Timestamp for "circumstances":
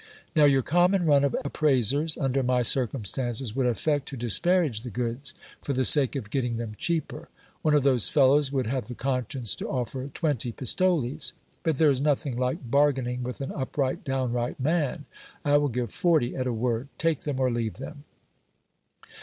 2.63-3.55